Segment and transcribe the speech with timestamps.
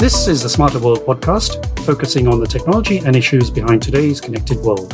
[0.00, 4.58] This is the Smarter World podcast, focusing on the technology and issues behind today's connected
[4.58, 4.92] world.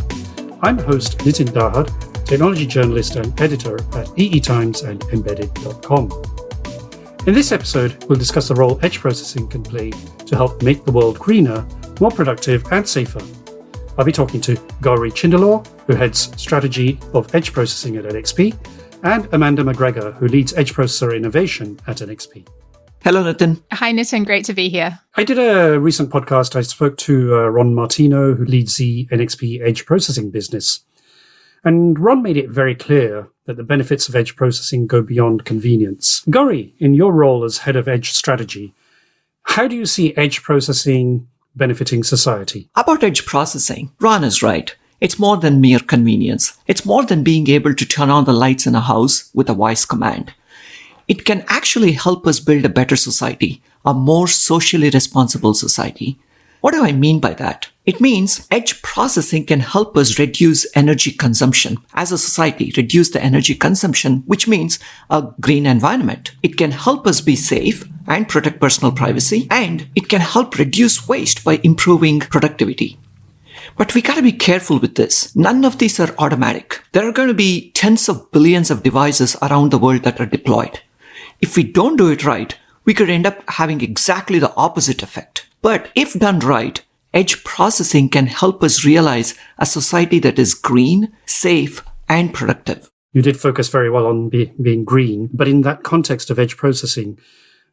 [0.60, 1.88] I'm host Nitin Dahad,
[2.26, 6.10] technology journalist and editor at EE Times and Embedded.com.
[7.26, 10.92] In this episode, we'll discuss the role edge processing can play to help make the
[10.92, 11.66] world greener,
[11.98, 13.22] more productive, and safer.
[13.96, 18.54] I'll be talking to Gowri Chindalore, who heads strategy of edge processing at NXP,
[19.06, 22.48] and Amanda McGregor, who leads edge processor innovation at NXP.
[23.04, 23.62] Hello, Nitin.
[23.72, 24.26] Hi, Nitin.
[24.26, 24.98] Great to be here.
[25.14, 26.56] I did a recent podcast.
[26.56, 30.80] I spoke to uh, Ron Martino, who leads the NXP edge processing business.
[31.62, 36.22] And Ron made it very clear that the benefits of edge processing go beyond convenience.
[36.26, 38.74] Gowri, in your role as head of edge strategy,
[39.44, 42.70] how do you see edge processing benefiting society?
[42.74, 44.74] About edge processing, Ron is right.
[45.00, 46.58] It's more than mere convenience.
[46.66, 49.54] It's more than being able to turn on the lights in a house with a
[49.54, 50.32] voice command.
[51.06, 56.18] It can actually help us build a better society, a more socially responsible society.
[56.62, 57.68] What do I mean by that?
[57.84, 63.22] It means edge processing can help us reduce energy consumption as a society, reduce the
[63.22, 66.32] energy consumption, which means a green environment.
[66.42, 71.06] It can help us be safe and protect personal privacy, and it can help reduce
[71.06, 72.98] waste by improving productivity.
[73.76, 75.36] But we gotta be careful with this.
[75.36, 76.82] None of these are automatic.
[76.92, 80.26] There are going to be tens of billions of devices around the world that are
[80.26, 80.80] deployed.
[81.40, 82.56] If we don't do it right,
[82.86, 85.46] we could end up having exactly the opposite effect.
[85.60, 91.12] But if done right, edge processing can help us realize a society that is green,
[91.26, 92.90] safe, and productive.
[93.12, 96.56] You did focus very well on be, being green, but in that context of edge
[96.56, 97.18] processing,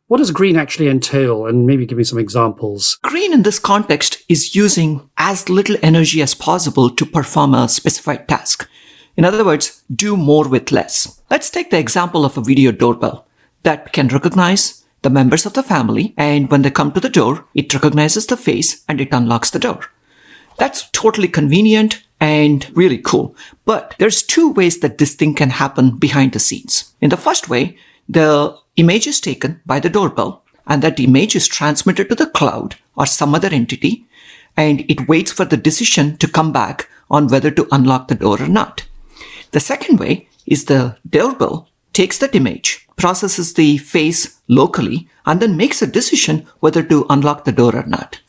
[0.07, 1.45] what does green actually entail?
[1.45, 2.97] And maybe give me some examples.
[3.03, 8.27] Green in this context is using as little energy as possible to perform a specified
[8.27, 8.69] task.
[9.15, 11.21] In other words, do more with less.
[11.29, 13.27] Let's take the example of a video doorbell
[13.63, 17.45] that can recognize the members of the family, and when they come to the door,
[17.53, 19.81] it recognizes the face and it unlocks the door.
[20.57, 23.35] That's totally convenient and really cool.
[23.65, 26.93] But there's two ways that this thing can happen behind the scenes.
[27.01, 27.77] In the first way,
[28.07, 32.75] the image is taken by the doorbell and that image is transmitted to the cloud
[32.95, 34.05] or some other entity
[34.55, 38.41] and it waits for the decision to come back on whether to unlock the door
[38.41, 38.85] or not.
[39.51, 45.57] The second way is the doorbell takes that image, processes the face locally, and then
[45.57, 48.21] makes a decision whether to unlock the door or not.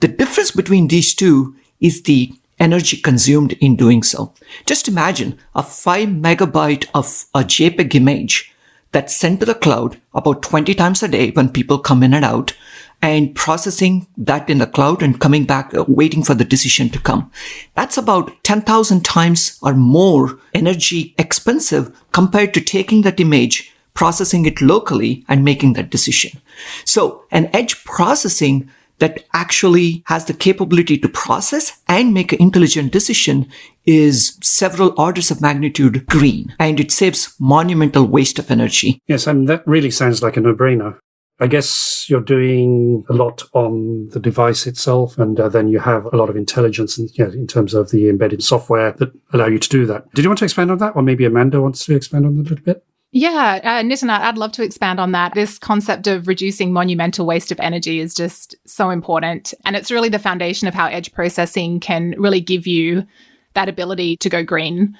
[0.00, 4.32] The difference between these two is the energy consumed in doing so.
[4.66, 8.52] Just imagine a 5 megabyte of a JPEG image
[8.92, 12.24] that's sent to the cloud about 20 times a day when people come in and
[12.24, 12.54] out
[13.00, 16.98] and processing that in the cloud and coming back, uh, waiting for the decision to
[16.98, 17.30] come.
[17.74, 24.60] That's about 10,000 times or more energy expensive compared to taking that image, processing it
[24.60, 26.40] locally and making that decision.
[26.84, 32.92] So an edge processing that actually has the capability to process and make an intelligent
[32.92, 33.48] decision
[33.86, 39.00] is several orders of magnitude green and it saves monumental waste of energy.
[39.06, 40.98] Yes, and that really sounds like a no brainer.
[41.40, 46.06] I guess you're doing a lot on the device itself, and uh, then you have
[46.06, 49.46] a lot of intelligence in, you know, in terms of the embedded software that allow
[49.46, 50.12] you to do that.
[50.14, 52.40] Did you want to expand on that, or maybe Amanda wants to expand on that
[52.40, 52.84] a little bit?
[53.10, 55.32] Yeah, uh, I'd love to expand on that.
[55.34, 59.54] This concept of reducing monumental waste of energy is just so important.
[59.64, 63.06] And it's really the foundation of how edge processing can really give you
[63.54, 64.96] that ability to go green.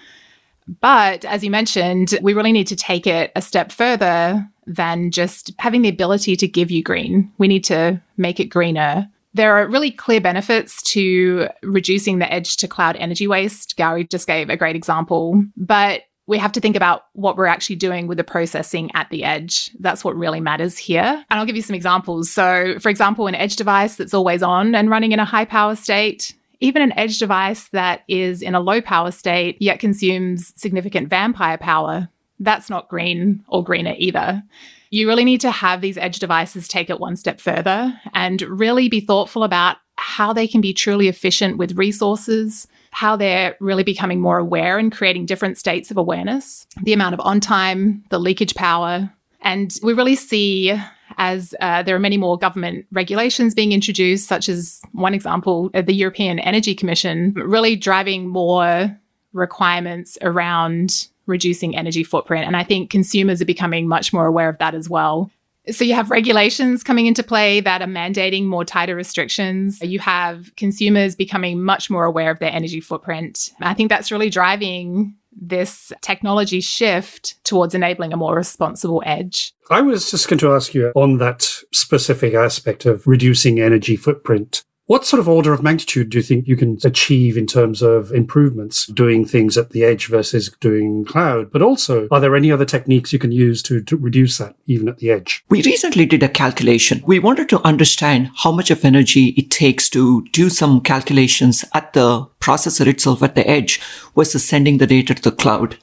[0.80, 5.52] But as you mentioned, we really need to take it a step further than just
[5.58, 7.30] having the ability to give you green.
[7.38, 9.08] We need to make it greener.
[9.34, 13.76] There are really clear benefits to reducing the edge to cloud energy waste.
[13.76, 17.76] Gary just gave a great example, but we have to think about what we're actually
[17.76, 19.70] doing with the processing at the edge.
[19.80, 21.24] That's what really matters here.
[21.30, 22.30] And I'll give you some examples.
[22.30, 25.74] So, for example, an edge device that's always on and running in a high power
[25.74, 31.08] state, even an edge device that is in a low power state yet consumes significant
[31.08, 34.42] vampire power, that's not green or greener either.
[34.90, 38.90] You really need to have these edge devices take it one step further and really
[38.90, 44.20] be thoughtful about how they can be truly efficient with resources, how they're really becoming
[44.20, 48.54] more aware and creating different states of awareness, the amount of on time, the leakage
[48.54, 49.12] power.
[49.40, 50.78] And we really see
[51.16, 55.82] as uh, there are many more government regulations being introduced, such as one example, uh,
[55.82, 58.96] the European Energy Commission, really driving more
[59.32, 62.46] requirements around reducing energy footprint.
[62.46, 65.30] And I think consumers are becoming much more aware of that as well.
[65.70, 69.80] So you have regulations coming into play that are mandating more tighter restrictions.
[69.80, 73.50] You have consumers becoming much more aware of their energy footprint.
[73.60, 79.52] I think that's really driving this technology shift towards enabling a more responsible edge.
[79.70, 81.42] I was just going to ask you on that
[81.72, 84.64] specific aspect of reducing energy footprint.
[84.88, 88.10] What sort of order of magnitude do you think you can achieve in terms of
[88.10, 91.52] improvements doing things at the edge versus doing cloud?
[91.52, 94.88] But also, are there any other techniques you can use to, to reduce that even
[94.88, 95.44] at the edge?
[95.50, 97.02] We recently did a calculation.
[97.04, 101.92] We wanted to understand how much of energy it takes to do some calculations at
[101.92, 103.82] the processor itself at the edge
[104.16, 105.76] versus sending the data to the cloud.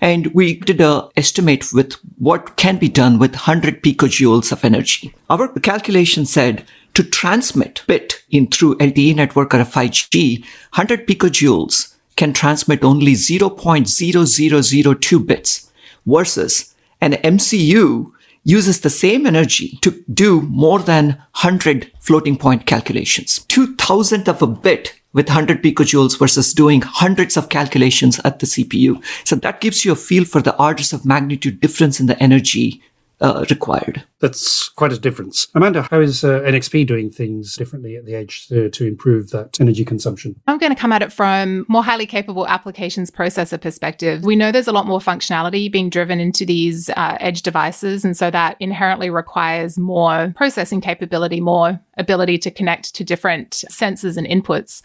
[0.00, 5.14] And we did a estimate with what can be done with 100 picojoules of energy.
[5.30, 6.64] Our calculation said
[6.98, 13.12] to transmit bit in through LTE network or a 5G, 100 picojoules can transmit only
[13.12, 15.70] 0.0002 bits
[16.04, 18.10] versus an MCU
[18.42, 21.10] uses the same energy to do more than
[21.40, 23.44] 100 floating point calculations.
[23.46, 28.46] Two thousandth of a bit with 100 picojoules versus doing hundreds of calculations at the
[28.46, 29.00] CPU.
[29.24, 32.82] So that gives you a feel for the orders of magnitude difference in the energy
[33.20, 34.04] uh, required.
[34.20, 35.48] That's quite a difference.
[35.54, 39.60] Amanda, how is uh, NXP doing things differently at the edge to, to improve that
[39.60, 40.40] energy consumption?
[40.46, 44.24] I'm going to come at it from more highly capable applications processor perspective.
[44.24, 48.16] We know there's a lot more functionality being driven into these uh, edge devices, and
[48.16, 54.26] so that inherently requires more processing capability, more ability to connect to different sensors and
[54.26, 54.82] inputs.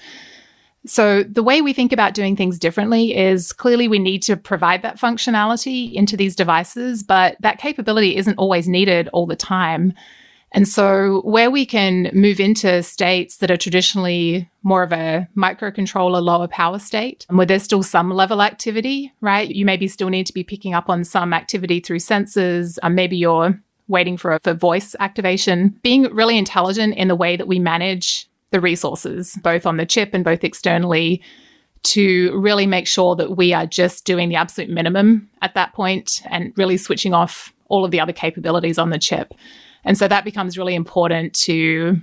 [0.85, 4.81] So, the way we think about doing things differently is clearly we need to provide
[4.81, 9.94] that functionality into these devices, but that capability isn't always needed all the time.
[10.51, 16.21] And so, where we can move into states that are traditionally more of a microcontroller,
[16.21, 19.50] lower power state, where there's still some level activity, right?
[19.50, 22.77] You maybe still need to be picking up on some activity through sensors.
[22.83, 25.80] Um, maybe you're waiting for, for voice activation.
[25.81, 30.14] Being really intelligent in the way that we manage the resources, both on the chip
[30.14, 31.22] and both externally,
[31.84, 36.22] to really make sure that we are just doing the absolute minimum at that point
[36.30, 39.34] and really switching off all of the other capabilities on the chip.
[39.84, 42.00] And so that becomes really important to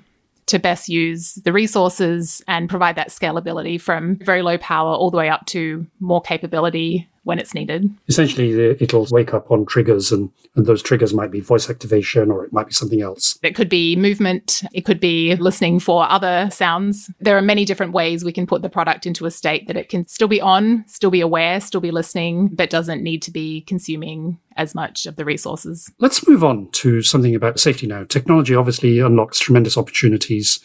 [0.47, 5.17] to best use the resources and provide that scalability from very low power all the
[5.17, 7.89] way up to more capability when it's needed.
[8.09, 8.51] Essentially,
[8.81, 12.53] it'll wake up on triggers, and, and those triggers might be voice activation or it
[12.53, 13.39] might be something else.
[13.45, 17.09] It could be movement, it could be listening for other sounds.
[17.21, 19.89] There are many different ways we can put the product into a state that it
[19.89, 23.61] can still be on, still be aware, still be listening, but doesn't need to be
[23.61, 25.89] consuming as much of the resources.
[26.01, 28.03] Let's move on to something about safety now.
[28.03, 30.59] Technology obviously unlocks tremendous opportunities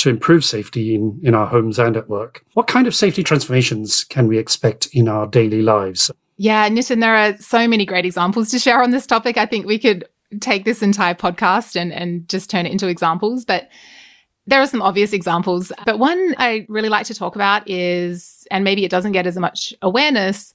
[0.00, 2.44] to improve safety in, in our homes and at work.
[2.54, 6.10] What kind of safety transformations can we expect in our daily lives?
[6.36, 9.36] Yeah, Nitin, there are so many great examples to share on this topic.
[9.36, 10.06] I think we could
[10.40, 13.44] take this entire podcast and, and just turn it into examples.
[13.44, 13.68] But
[14.46, 15.70] there are some obvious examples.
[15.84, 19.36] But one I really like to talk about is, and maybe it doesn't get as
[19.36, 20.54] much awareness,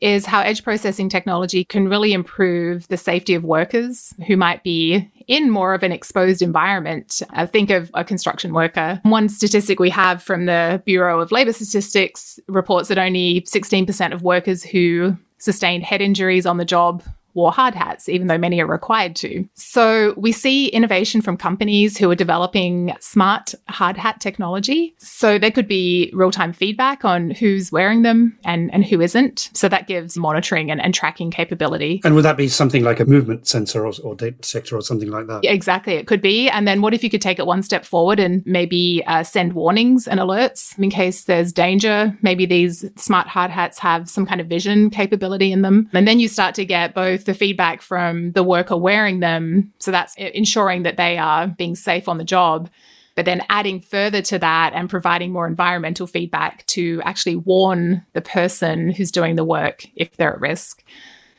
[0.00, 5.10] is how edge processing technology can really improve the safety of workers who might be
[5.26, 7.22] in more of an exposed environment.
[7.30, 9.00] I think of a construction worker.
[9.02, 14.22] One statistic we have from the Bureau of Labor Statistics reports that only 16% of
[14.22, 17.02] workers who sustained head injuries on the job
[17.38, 19.48] wore hard hats, even though many are required to.
[19.54, 24.94] So we see innovation from companies who are developing smart hard hat technology.
[24.98, 29.50] So there could be real time feedback on who's wearing them and, and who isn't.
[29.54, 32.00] So that gives monitoring and, and tracking capability.
[32.04, 35.10] And would that be something like a movement sensor or, or data detector or something
[35.10, 35.44] like that?
[35.44, 35.94] Yeah, exactly.
[35.94, 36.50] It could be.
[36.50, 39.52] And then what if you could take it one step forward and maybe uh, send
[39.52, 42.18] warnings and alerts in case there's danger?
[42.20, 45.88] Maybe these smart hard hats have some kind of vision capability in them.
[45.92, 49.70] And then you start to get both the feedback from the worker wearing them.
[49.78, 52.70] So that's ensuring that they are being safe on the job.
[53.14, 58.22] But then adding further to that and providing more environmental feedback to actually warn the
[58.22, 60.82] person who's doing the work if they're at risk.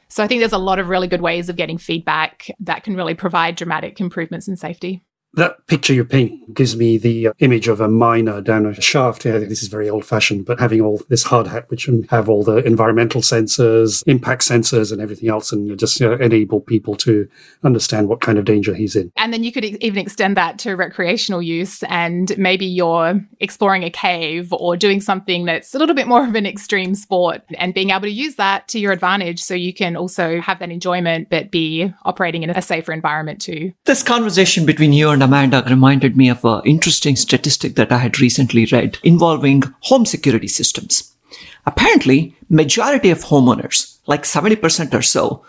[0.10, 2.96] So I think there's a lot of really good ways of getting feedback that can
[2.96, 5.02] really provide dramatic improvements in safety.
[5.34, 9.26] That picture you paint gives me the uh, image of a miner down a shaft.
[9.26, 12.28] I think this is very old fashioned, but having all this hard hat, which have
[12.28, 16.96] all the environmental sensors, impact sensors, and everything else, and just you know, enable people
[16.96, 17.28] to
[17.64, 19.12] understand what kind of danger he's in.
[19.18, 23.92] And then you could even extend that to recreational use, and maybe you're exploring a
[23.92, 27.92] cave or doing something that's a little bit more of an extreme sport, and being
[27.92, 31.52] able to use that to your advantage so you can also have that enjoyment, but
[31.52, 33.72] be operating in a safer environment too.
[33.86, 37.98] This conversation between you and and Amanda reminded me of an interesting statistic that I
[37.98, 41.14] had recently read involving home security systems.
[41.66, 45.44] Apparently, majority of homeowners, like 70% or so,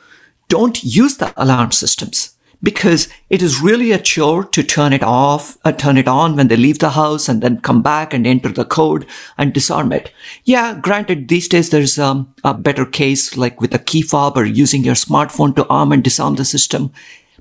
[0.49, 5.57] don't use the alarm systems because it is really a chore to turn it off,
[5.65, 8.49] uh, turn it on when they leave the house and then come back and enter
[8.49, 9.07] the code
[9.39, 10.13] and disarm it.
[10.43, 14.45] Yeah, granted, these days there's um, a better case like with a key fob or
[14.45, 16.93] using your smartphone to arm and disarm the system,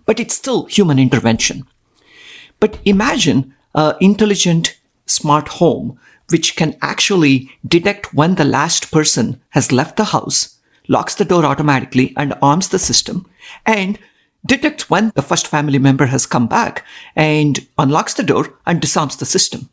[0.05, 1.65] but it's still human intervention.
[2.59, 5.99] But imagine an intelligent smart home
[6.29, 11.45] which can actually detect when the last person has left the house, locks the door
[11.45, 13.25] automatically and arms the system,
[13.65, 13.97] and
[14.45, 16.85] detects when the first family member has come back
[17.15, 19.69] and unlocks the door and disarms the system.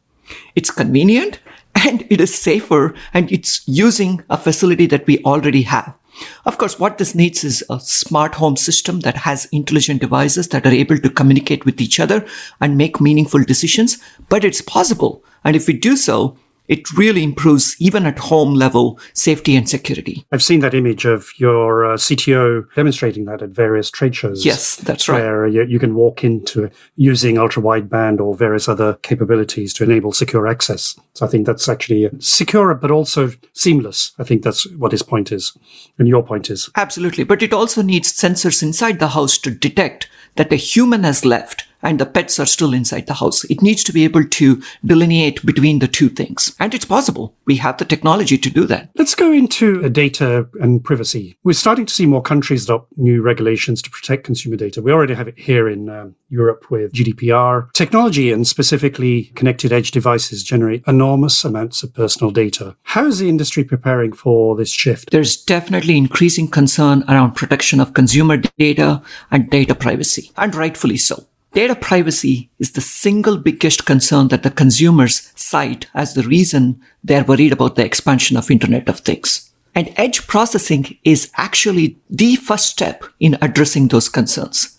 [0.55, 1.41] It's convenient
[1.75, 5.95] and it is safer and it's using a facility that we already have.
[6.45, 10.67] Of course, what this needs is a smart home system that has intelligent devices that
[10.67, 12.27] are able to communicate with each other
[12.61, 15.25] and make meaningful decisions, but it's possible.
[15.45, 16.37] And if we do so,
[16.69, 20.25] it really improves even at home level safety and security.
[20.33, 24.45] I've seen that image of your uh, CTO demonstrating that at various trade shows.
[24.45, 25.21] Yes, that's right.
[25.21, 30.13] Where you, you can walk into using ultra wideband or various other capabilities to enable
[30.13, 30.99] secure access.
[31.15, 34.13] So I think that's actually secure, but also seamless.
[34.19, 35.57] I think that's what his point is.
[35.99, 36.69] And your point is.
[36.77, 37.25] Absolutely.
[37.25, 41.65] But it also needs sensors inside the house to detect that a human has left
[41.83, 43.45] and the pets are still inside the house.
[43.45, 46.55] It needs to be able to delineate between the two things.
[46.59, 47.35] And it's possible.
[47.47, 48.91] We have the technology to do that.
[48.97, 51.37] Let's go into data and privacy.
[51.45, 54.83] We're starting to see more countries adopt new regulations to protect consumer data.
[54.83, 57.73] We already have it here in um, Europe with GDPR.
[57.73, 62.77] Technology and specifically connected edge devices generate enormous amounts of personal data.
[62.83, 65.11] How is the industry preparing for this shift?
[65.11, 71.27] There's definitely increasing concern around protection of consumer data and data privacy, and rightfully so.
[71.57, 77.25] Data privacy is the single biggest concern that the consumers cite as the reason they're
[77.25, 79.53] worried about the expansion of Internet of Things.
[79.75, 84.79] And edge processing is actually the first step in addressing those concerns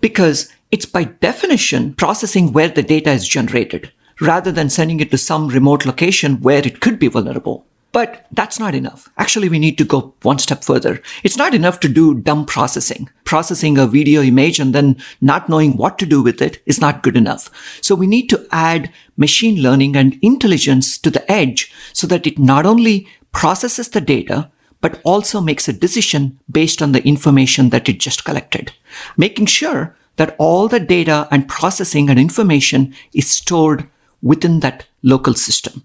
[0.00, 5.18] because it's by definition processing where the data is generated rather than sending it to
[5.18, 7.66] some remote location where it could be vulnerable.
[7.94, 9.08] But that's not enough.
[9.18, 11.00] Actually, we need to go one step further.
[11.22, 13.08] It's not enough to do dumb processing.
[13.22, 17.04] Processing a video image and then not knowing what to do with it is not
[17.04, 17.48] good enough.
[17.82, 22.36] So we need to add machine learning and intelligence to the edge so that it
[22.36, 27.88] not only processes the data, but also makes a decision based on the information that
[27.88, 28.72] it just collected,
[29.16, 33.88] making sure that all the data and processing and information is stored
[34.20, 35.84] within that local system.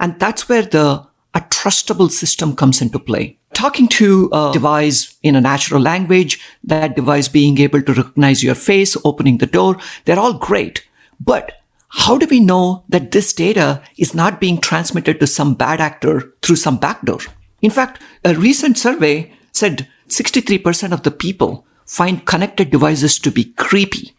[0.00, 3.36] And that's where the a trustable system comes into play.
[3.52, 8.54] Talking to a device in a natural language, that device being able to recognize your
[8.54, 10.86] face, opening the door, they're all great.
[11.20, 11.52] But
[11.88, 16.32] how do we know that this data is not being transmitted to some bad actor
[16.40, 17.20] through some backdoor?
[17.60, 23.52] In fact, a recent survey said 63% of the people find connected devices to be
[23.56, 24.14] creepy.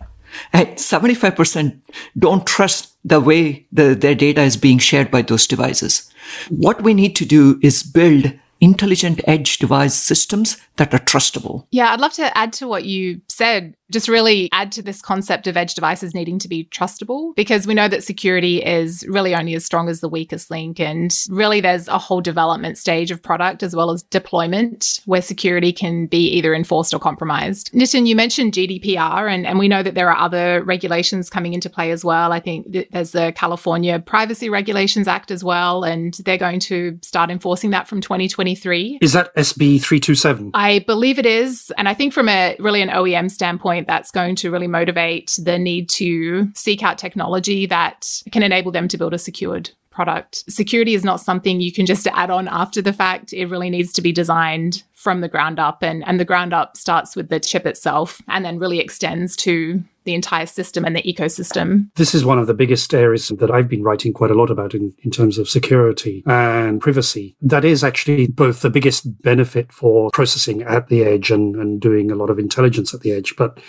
[0.54, 1.80] And 75%
[2.18, 6.07] don't trust the way the, their data is being shared by those devices.
[6.50, 11.66] What we need to do is build intelligent edge device systems that are trustable.
[11.72, 15.48] Yeah, I'd love to add to what you said just really add to this concept
[15.48, 19.56] of edge devices needing to be trustable because we know that security is really only
[19.56, 20.80] as strong as the weakest link.
[20.80, 25.72] And really, there's a whole development stage of product as well as deployment where security
[25.72, 27.72] can be either enforced or compromised.
[27.74, 31.70] Nitin, you mentioned GDPR, and, and we know that there are other regulations coming into
[31.70, 32.32] play as well.
[32.32, 37.30] I think there's the California Privacy Regulations Act as well, and they're going to start
[37.30, 39.00] enforcing that from 2023.
[39.02, 40.52] Is that SB 327?
[40.54, 41.72] I believe it is.
[41.78, 45.38] And I think from a really an OEM standpoint, point, that's going to really motivate
[45.42, 50.44] the need to seek out technology that can enable them to build a secured product.
[50.48, 53.34] Security is not something you can just add on after the fact.
[53.34, 55.82] It really needs to be designed from the ground up.
[55.82, 59.84] And, and the ground up starts with the chip itself and then really extends to
[60.04, 61.90] the entire system and the ecosystem.
[61.96, 64.76] This is one of the biggest areas that I've been writing quite a lot about
[64.76, 67.36] in, in terms of security and privacy.
[67.42, 72.12] That is actually both the biggest benefit for processing at the edge and, and doing
[72.12, 73.60] a lot of intelligence at the edge, but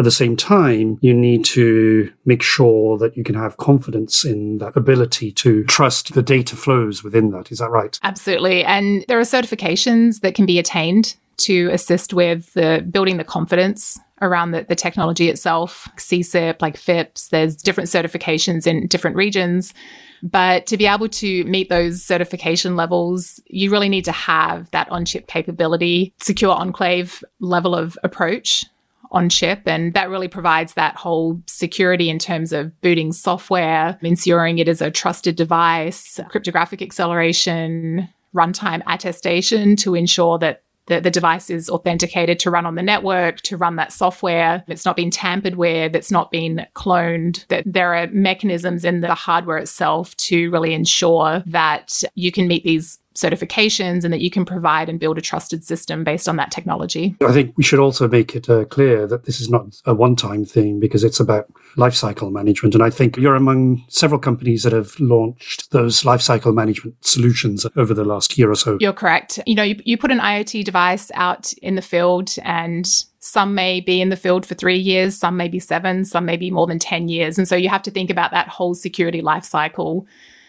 [0.00, 4.56] at the same time, you need to make sure that you can have confidence in
[4.56, 7.52] that ability to trust the data flows within that.
[7.52, 7.98] Is that right?
[8.02, 8.64] Absolutely.
[8.64, 13.98] And there are certifications that can be attained to assist with the building the confidence
[14.22, 15.86] around the, the technology itself.
[15.96, 19.74] SESIP, like FIPS, there's different certifications in different regions.
[20.22, 24.90] But to be able to meet those certification levels, you really need to have that
[24.90, 28.64] on chip capability, secure enclave level of approach
[29.12, 29.62] on chip.
[29.66, 34.80] And that really provides that whole security in terms of booting software, ensuring it is
[34.80, 42.38] a trusted device, cryptographic acceleration, runtime attestation to ensure that the, the device is authenticated
[42.40, 44.64] to run on the network, to run that software.
[44.66, 49.14] It's not been tampered with, it's not been cloned, that there are mechanisms in the
[49.14, 54.44] hardware itself to really ensure that you can meet these certifications and that you can
[54.44, 57.16] provide and build a trusted system based on that technology.
[57.20, 60.16] I think we should also make it uh, clear that this is not a one
[60.16, 61.46] time thing because it's about
[61.76, 62.74] lifecycle management.
[62.74, 67.94] And I think you're among several companies that have launched those lifecycle management solutions over
[67.94, 68.78] the last year or so.
[68.80, 69.38] You're correct.
[69.46, 72.86] You know, you, you put an IoT device out in the field and
[73.20, 76.38] some may be in the field for three years, some may be seven, some may
[76.38, 77.36] be more than 10 years.
[77.36, 80.06] And so you have to think about that whole security lifecycle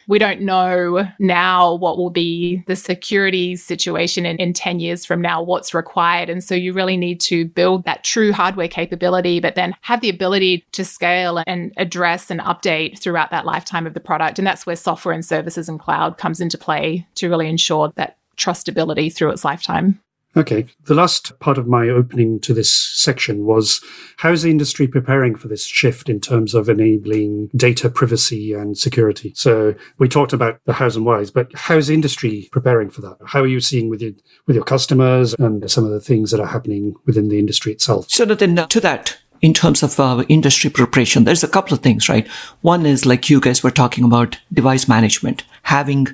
[0.07, 5.21] we don't know now what will be the security situation in, in 10 years from
[5.21, 6.29] now, what's required.
[6.29, 10.09] And so you really need to build that true hardware capability, but then have the
[10.09, 14.39] ability to scale and address and update throughout that lifetime of the product.
[14.39, 18.17] And that's where software and services and cloud comes into play to really ensure that
[18.37, 19.99] trustability through its lifetime.
[20.35, 20.65] Okay.
[20.85, 23.81] The last part of my opening to this section was
[24.17, 28.77] how is the industry preparing for this shift in terms of enabling data privacy and
[28.77, 29.33] security?
[29.35, 33.17] So we talked about the hows and whys, but how is industry preparing for that?
[33.25, 34.13] How are you seeing with your,
[34.47, 38.09] with your customers and some of the things that are happening within the industry itself?
[38.09, 42.07] So then to that, in terms of uh, industry preparation, there's a couple of things,
[42.07, 42.27] right?
[42.61, 46.07] One is like you guys were talking about device management, having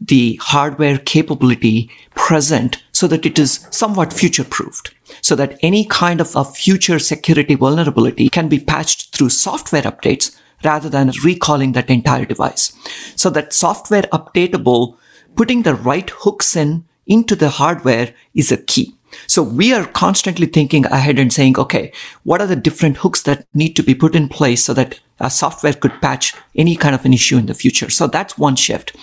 [0.00, 4.94] the hardware capability present so that it is somewhat future proofed.
[5.20, 10.34] So that any kind of a future security vulnerability can be patched through software updates
[10.62, 12.72] rather than recalling that entire device.
[13.16, 14.96] So that software updatable,
[15.36, 18.94] putting the right hooks in into the hardware is a key.
[19.26, 23.46] So we are constantly thinking ahead and saying, okay, what are the different hooks that
[23.54, 27.04] need to be put in place so that a software could patch any kind of
[27.04, 27.90] an issue in the future?
[27.90, 28.96] So that's one shift.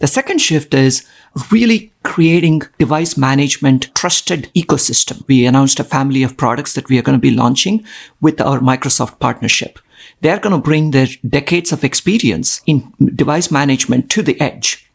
[0.00, 1.06] The second shift is
[1.50, 5.26] really creating device management trusted ecosystem.
[5.26, 7.84] We announced a family of products that we are going to be launching
[8.20, 9.78] with our Microsoft partnership.
[10.20, 14.90] They're going to bring their decades of experience in device management to the edge.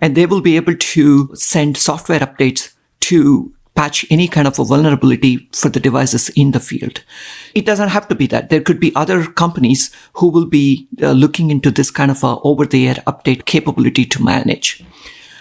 [0.00, 4.64] And they will be able to send software updates to patch any kind of a
[4.64, 7.04] vulnerability for the devices in the field.
[7.54, 8.48] It doesn't have to be that.
[8.48, 12.38] There could be other companies who will be uh, looking into this kind of a
[12.40, 14.82] over the air update capability to manage.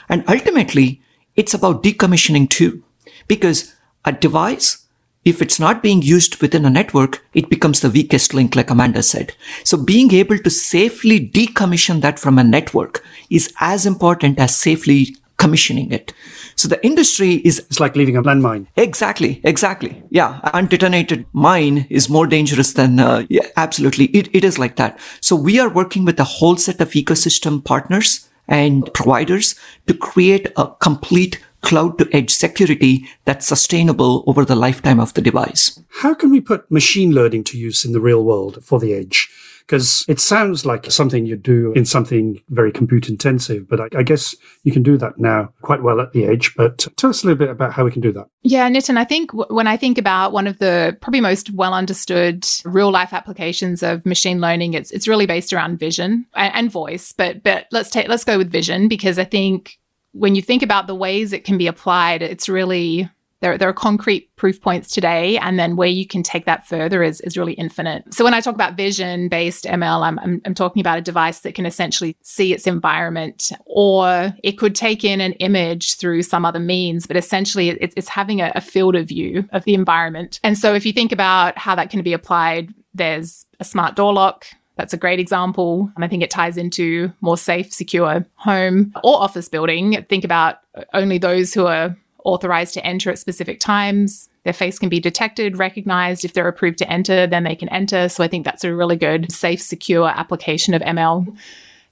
[0.10, 1.02] And ultimately,
[1.36, 2.84] it's about decommissioning too,
[3.28, 3.74] because
[4.06, 4.86] a device,
[5.24, 9.02] if it's not being used within a network, it becomes the weakest link, like Amanda
[9.02, 9.34] said.
[9.64, 15.16] So being able to safely decommission that from a network is as important as safely
[15.38, 16.14] commissioning it.
[16.56, 17.60] So the industry is.
[17.60, 18.68] It's like leaving a landmine.
[18.78, 20.02] Exactly, exactly.
[20.10, 20.40] Yeah.
[20.54, 24.06] Undetonated mine is more dangerous than, uh, yeah, absolutely.
[24.06, 24.98] It, it is like that.
[25.20, 29.56] So we are working with a whole set of ecosystem partners and providers
[29.88, 35.22] to create a complete cloud to edge security that's sustainable over the lifetime of the
[35.22, 35.80] device.
[36.02, 39.30] How can we put machine learning to use in the real world for the edge?
[39.66, 44.04] Because it sounds like something you do in something very compute intensive, but I, I,
[44.04, 46.54] guess you can do that now quite well at the edge.
[46.56, 48.28] But tell us a little bit about how we can do that.
[48.44, 51.74] Yeah, Nitin, I think w- when I think about one of the probably most well
[51.74, 56.72] understood real life applications of machine learning, it's it's really based around vision and, and
[56.72, 57.12] voice.
[57.12, 59.80] But but let's take let's go with vision because I think
[60.16, 63.10] when you think about the ways it can be applied, it's really
[63.42, 67.04] there, there are concrete proof points today, and then where you can take that further
[67.04, 68.14] is, is really infinite.
[68.14, 71.40] So when I talk about vision based ML, I'm, I'm, I'm talking about a device
[71.42, 76.46] that can essentially see its environment, or it could take in an image through some
[76.46, 80.40] other means, but essentially it's, it's having a, a field of view of the environment.
[80.44, 84.14] And so if you think about how that can be applied, there's a smart door
[84.14, 84.46] lock,
[84.78, 85.90] that's a great example.
[85.96, 90.04] And I think it ties into more safe, secure home or office building.
[90.10, 90.58] Think about
[90.94, 91.96] only those who are
[92.26, 94.30] authorized to enter at specific times.
[94.44, 96.26] Their face can be detected, recognized.
[96.26, 98.10] If they're approved to enter, then they can enter.
[98.10, 101.36] So I think that's a really good, safe, secure application of ML.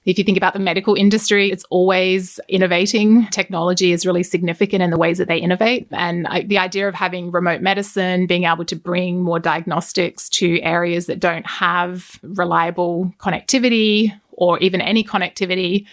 [0.04, 3.26] If you think about the medical industry, it's always innovating.
[3.28, 5.88] Technology is really significant in the ways that they innovate.
[5.92, 10.60] And I, the idea of having remote medicine, being able to bring more diagnostics to
[10.60, 15.86] areas that don't have reliable connectivity or even any connectivity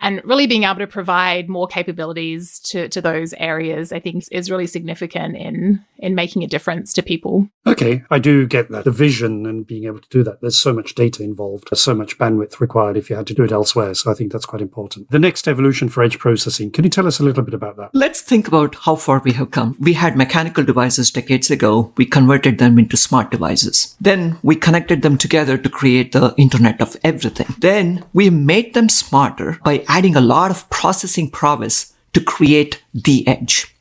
[0.00, 4.50] and really being able to provide more capabilities to, to those areas, I think is
[4.50, 7.48] really significant in in making a difference to people.
[7.66, 8.84] Okay, I do get that.
[8.84, 10.40] The vision and being able to do that.
[10.40, 13.52] There's so much data involved, so much bandwidth required if you had to do it
[13.52, 13.94] elsewhere.
[13.94, 15.10] So I think that's quite important.
[15.10, 16.70] The next evolution for edge processing.
[16.70, 17.90] Can you tell us a little bit about that?
[17.94, 19.76] Let's think about how far we have come.
[19.80, 21.92] We had mechanical devices decades ago.
[21.96, 23.96] We converted them into smart devices.
[24.00, 27.46] Then we connected them together to create the Internet of Everything.
[27.58, 33.26] Then we made them smarter by adding a lot of processing prowess to create the
[33.26, 33.74] edge.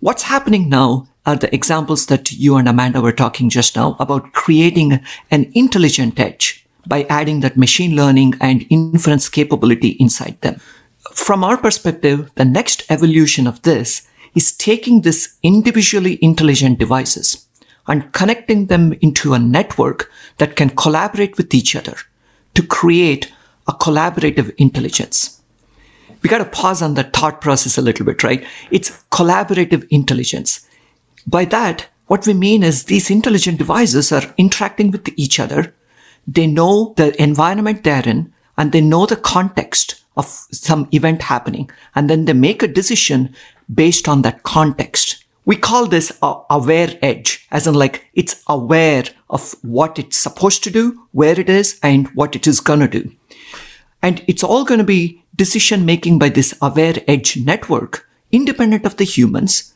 [0.00, 4.32] What's happening now are the examples that you and Amanda were talking just now about
[4.32, 10.60] creating an intelligent edge by adding that machine learning and inference capability inside them.
[11.12, 17.46] From our perspective, the next evolution of this is taking these individually intelligent devices
[17.86, 21.96] and connecting them into a network that can collaborate with each other
[22.54, 23.32] to create
[23.68, 25.40] a collaborative intelligence.
[26.22, 28.46] We got to pause on the thought process a little bit, right?
[28.70, 30.66] It's collaborative intelligence.
[31.26, 35.74] By that, what we mean is these intelligent devices are interacting with each other.
[36.26, 41.70] They know the environment they're in and they know the context of some event happening.
[41.94, 43.34] And then they make a decision
[43.72, 45.24] based on that context.
[45.44, 50.62] We call this a aware edge, as in like it's aware of what it's supposed
[50.64, 53.10] to do, where it is, and what it is gonna do.
[54.02, 59.04] And it's all gonna be decision making by this aware edge network, independent of the
[59.04, 59.74] humans,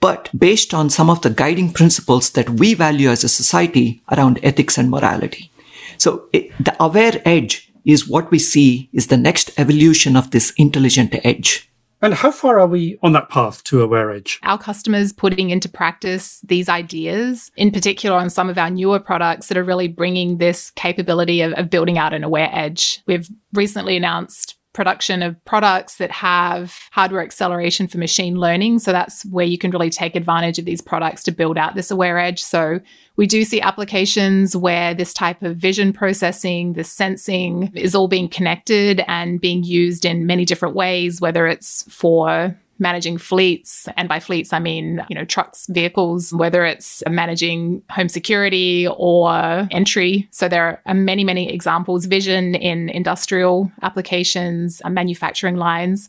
[0.00, 4.38] but based on some of the guiding principles that we value as a society around
[4.42, 5.50] ethics and morality.
[5.98, 10.52] So it, the aware edge is what we see is the next evolution of this
[10.56, 11.70] intelligent edge.
[12.02, 14.38] And how far are we on that path to Aware Edge?
[14.42, 19.48] Our customers putting into practice these ideas, in particular on some of our newer products
[19.48, 23.02] that are really bringing this capability of, of building out an Aware Edge.
[23.06, 28.78] We've recently announced production of products that have hardware acceleration for machine learning.
[28.78, 31.90] So that's where you can really take advantage of these products to build out this
[31.90, 32.42] aware edge.
[32.42, 32.80] So
[33.16, 38.28] we do see applications where this type of vision processing, the sensing is all being
[38.28, 44.20] connected and being used in many different ways, whether it's for managing fleets and by
[44.20, 50.28] fleets i mean you know trucks vehicles whether it's managing home security or entry.
[50.30, 56.08] So there are many many examples vision in industrial applications manufacturing lines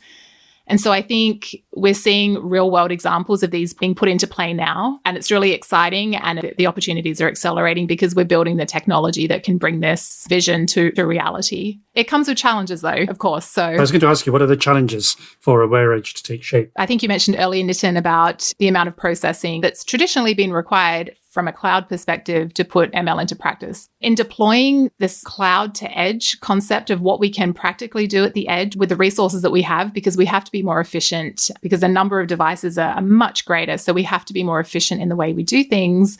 [0.67, 4.53] and so I think we're seeing real world examples of these being put into play
[4.53, 4.99] now.
[5.06, 6.15] And it's really exciting.
[6.15, 10.67] And the opportunities are accelerating because we're building the technology that can bring this vision
[10.67, 11.80] to, to reality.
[11.93, 13.45] It comes with challenges, though, of course.
[13.45, 16.23] So I was going to ask you, what are the challenges for Aware Edge to
[16.23, 16.71] take shape?
[16.75, 21.15] I think you mentioned earlier, Nitin, about the amount of processing that's traditionally been required
[21.38, 23.89] from a cloud perspective to put ML into practice.
[24.02, 28.47] In deploying this cloud to edge concept of what we can practically do at the
[28.47, 31.82] edge with the resources that we have, because we have to be more efficient, because
[31.82, 33.78] the number of devices are, much greater.
[33.78, 36.17] So we have to be more efficient in the way we do things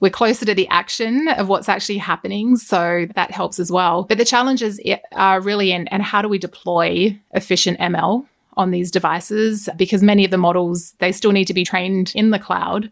[0.00, 2.56] we're closer to the action of what's actually happening.
[2.56, 4.04] So that helps as well.
[4.04, 4.80] But the challenges
[5.12, 9.68] are really in and how do we deploy efficient ML on these devices?
[9.76, 12.90] Because many of the models, they still need to be trained in the cloud.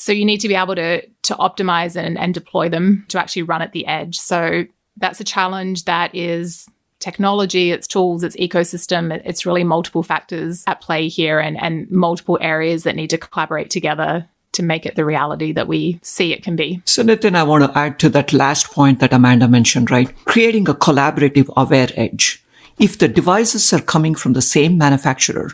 [0.00, 3.42] So you need to be able to to optimize and, and deploy them to actually
[3.42, 4.18] run at the edge.
[4.18, 4.64] So
[4.96, 6.66] that's a challenge that is
[7.00, 9.20] technology, its tools, its ecosystem.
[9.24, 13.70] It's really multiple factors at play here and, and multiple areas that need to collaborate
[13.70, 16.82] together to make it the reality that we see it can be.
[16.84, 20.12] So, Nitin, I want to add to that last point that Amanda mentioned, right?
[20.24, 22.42] Creating a collaborative aware edge.
[22.78, 25.52] If the devices are coming from the same manufacturer,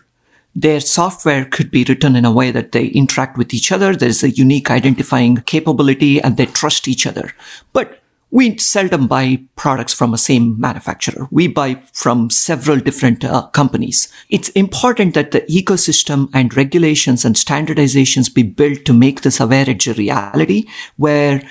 [0.57, 3.95] their software could be written in a way that they interact with each other.
[3.95, 7.33] There's a unique identifying capability and they trust each other.
[7.75, 11.29] But we seldom buy products from a same manufacturer.
[11.31, 14.13] We buy from several different uh, companies.
[14.31, 19.47] It's important that the ecosystem and regulations and standardizations be built to make this a
[19.47, 20.65] reality
[20.97, 21.43] where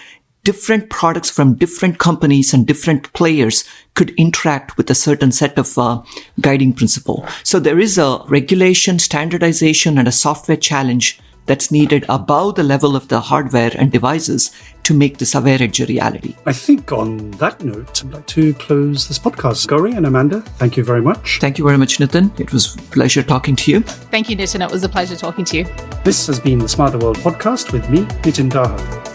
[0.45, 5.77] different products from different companies and different players could interact with a certain set of
[5.77, 6.01] uh,
[6.39, 7.27] guiding principle.
[7.43, 12.95] So there is a regulation, standardization, and a software challenge that's needed above the level
[12.95, 14.51] of the hardware and devices
[14.83, 16.35] to make this aware edge a reality.
[16.45, 19.67] I think on that note, I'd like to close this podcast.
[19.67, 21.39] Gowri and Amanda, thank you very much.
[21.39, 22.39] Thank you very much, Nitin.
[22.39, 23.81] It was a pleasure talking to you.
[23.81, 24.63] Thank you, Nitin.
[24.63, 25.65] It was a pleasure talking to you.
[26.03, 29.14] This has been the Smarter World podcast with me, Nitin Dahad.